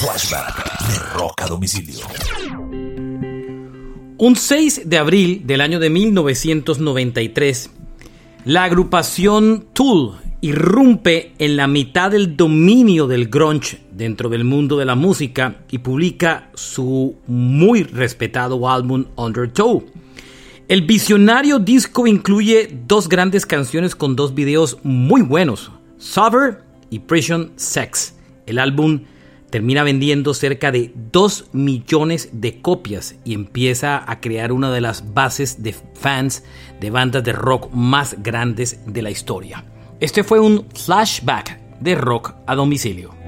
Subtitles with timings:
[0.00, 2.06] Flashback de Rock a Domicilio.
[4.16, 7.70] Un 6 de abril del año de 1993,
[8.46, 14.86] la agrupación Tool irrumpe en la mitad del dominio del grunge dentro del mundo de
[14.86, 19.84] la música y publica su muy respetado álbum Undertow.
[20.68, 27.52] El visionario disco incluye dos grandes canciones con dos videos muy buenos, Sober y Prison
[27.56, 28.14] Sex.
[28.46, 29.02] El álbum
[29.50, 35.12] termina vendiendo cerca de 2 millones de copias y empieza a crear una de las
[35.12, 36.44] bases de fans
[36.80, 39.64] de bandas de rock más grandes de la historia.
[40.00, 43.19] Este fue un flashback de rock a domicilio.